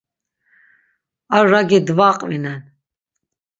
[1.37, 2.61] Ar ragi dvaqvinen.